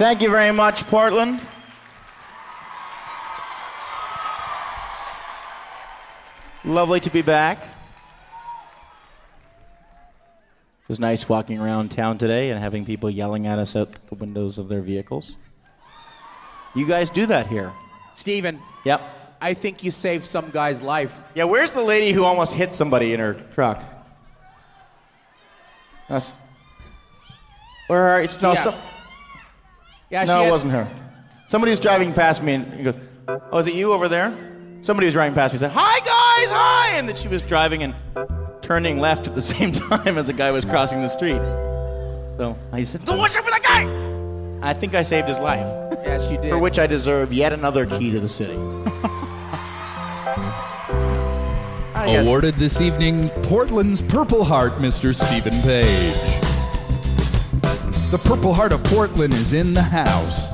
[0.00, 1.38] Thank you very much, Portland.
[6.64, 7.58] Lovely to be back.
[7.60, 7.68] It
[10.88, 14.56] was nice walking around town today and having people yelling at us out the windows
[14.56, 15.36] of their vehicles.
[16.74, 17.70] You guys do that here.
[18.14, 19.02] Steven, Yep.
[19.42, 21.22] I think you saved some guy's life.
[21.34, 23.84] Yeah, where's the lady who almost hit somebody in her truck?
[26.08, 26.32] That's.
[27.88, 28.62] Where are it's no Yeah.
[28.62, 28.74] some,
[30.10, 30.88] Yeah, no she it had- wasn't her.
[31.46, 32.94] Somebody was driving past me and he goes,
[33.52, 34.32] "Oh, is it you over there?"
[34.82, 37.82] Somebody was driving past me and said, "Hi guys, hi!" And then she was driving
[37.82, 37.94] and
[38.62, 41.40] turning left at the same time as the guy was crossing the street.
[42.38, 43.86] So I said, "Don't watch out for that guy!"
[44.62, 45.66] I think I saved his life,
[46.04, 46.50] Yes, you did.
[46.50, 48.54] for which I deserve yet another key to the city.
[51.94, 55.14] Awarded this evening, Portland's Purple Heart, Mr.
[55.14, 56.39] Steven Page.
[58.10, 60.50] The Purple Heart of Portland is in the house.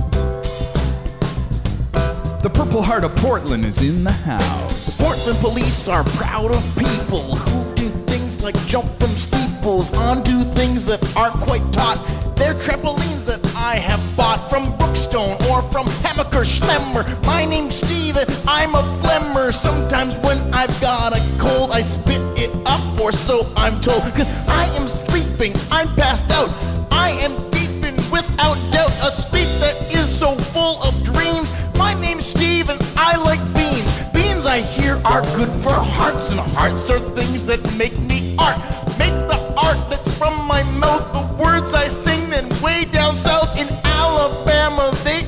[2.42, 4.94] The Purple Heart of Portland is in the house.
[4.98, 10.84] Portland police are proud of people who do things like jump from steeples onto things
[10.84, 11.96] that aren't quite taught.
[12.36, 17.08] They're trampolines that I have bought from Brookstone or from Hammacher Schlemmer.
[17.24, 19.50] My name's Steven, I'm a flemmer.
[19.50, 22.20] Sometimes when I've got a cold, I spit
[23.06, 24.02] or so I'm told.
[24.18, 26.50] Cause I am sleeping, I'm passed out.
[26.90, 31.54] I am deep in without doubt a sleep that is so full of dreams.
[31.78, 33.86] My name's Steve and I like beans.
[34.12, 38.58] Beans I hear are good for hearts, and hearts are things that make me art.
[38.98, 42.30] Make the art that's from my mouth, the words I sing.
[42.30, 45.22] Then way down south in Alabama, they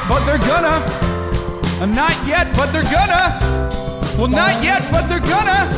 [0.00, 1.82] yet, but they're gonna.
[1.82, 3.38] Uh, Not yet, but they're gonna.
[4.18, 5.68] Well, not yet, but they're gonna.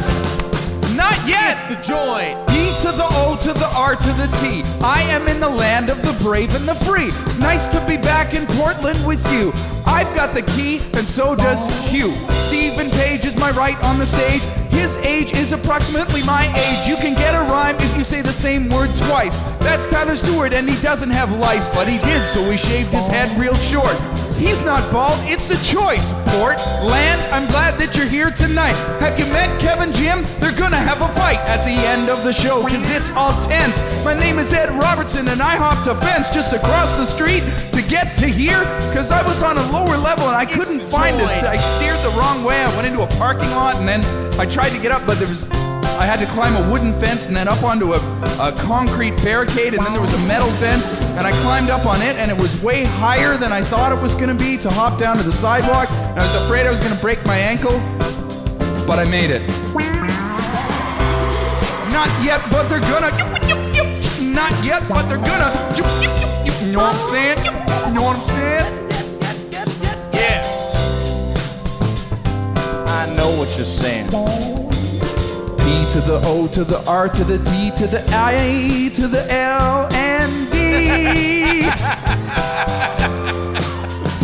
[0.96, 1.58] Not yet.
[1.70, 2.36] It's the joy.
[2.50, 4.62] E to the O to the R to the T.
[4.82, 7.08] I am in the land of the brave and the free.
[7.38, 9.52] Nice to be back in Portland with you.
[9.86, 12.12] I've got the key, and so does Hugh.
[12.52, 14.42] Steven Page is my right on the stage.
[14.68, 16.86] His age is approximately my age.
[16.86, 19.42] You can get a rhyme if you say the same word twice.
[19.60, 23.06] That's Tyler Stewart, and he doesn't have lice, but he did, so he shaved his
[23.06, 23.96] head real short.
[24.36, 26.12] He's not bald, it's a choice.
[26.36, 28.76] Portland, I'm glad that you're here tonight.
[29.00, 30.20] Have you met Kevin Jim?
[30.38, 33.80] They're gonna have a fight at the end of the show, cause it's all tense.
[34.04, 37.80] My name is Ed Robertson, and I hopped a fence just across the street to
[37.88, 38.62] get to here,
[38.92, 41.26] cause I was on a lower level and I couldn't find it.
[41.26, 42.60] I steered the wrong way.
[42.60, 44.04] I went into a parking lot, and then
[44.38, 45.71] I tried to get up, but there was.
[46.02, 47.98] I had to climb a wooden fence and then up onto a,
[48.40, 52.02] a concrete barricade, and then there was a metal fence, and I climbed up on
[52.02, 54.68] it, and it was way higher than I thought it was going to be to
[54.68, 55.88] hop down to the sidewalk.
[55.92, 57.78] And I was afraid I was going to break my ankle,
[58.84, 59.48] but I made it.
[61.94, 63.12] Not yet, but they're gonna.
[64.34, 65.52] Not yet, but they're gonna.
[66.66, 67.38] You know what I'm saying?
[67.86, 68.66] You know what I'm saying?
[70.14, 70.42] Yeah.
[72.88, 74.71] I know what you're saying.
[75.92, 79.92] To the O to the R to the D to the I to the L
[79.92, 81.68] and D.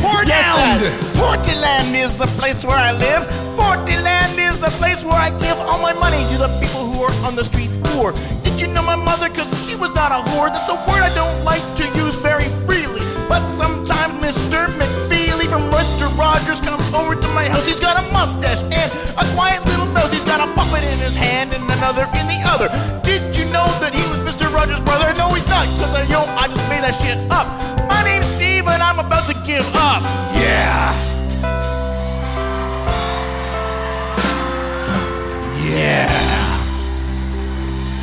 [0.00, 0.80] Portland!
[1.12, 3.28] Portland is the place where I live.
[3.52, 7.12] Portland is the place where I give all my money to the people who are
[7.28, 8.14] on the streets poor.
[8.44, 9.28] Did you know my mother?
[9.28, 10.48] Cause she was not a whore.
[10.48, 13.04] That's a word I don't like to use very freely.
[13.28, 14.72] But sometimes Mr.
[14.80, 16.08] McFeely from Mr.
[16.16, 17.66] Rogers comes over to my house.
[17.66, 20.12] He's got a mustache and a quiet little nose.
[20.12, 22.68] He's got a puppet in his hand and another in the other.
[23.02, 24.52] Did you know that he was Mr.
[24.52, 25.12] Rogers' brother?
[25.16, 27.46] No, he's not, cause I know I just made that shit up.
[27.88, 30.02] My name's Steve and I'm about to give up.
[30.36, 30.94] Yeah.
[35.64, 36.08] Yeah.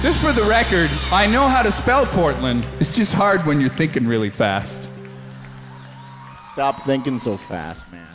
[0.01, 2.65] Just for the record, I know how to spell Portland.
[2.79, 4.91] It's just hard when you're thinking really fast.
[6.51, 8.14] Stop thinking so fast, man.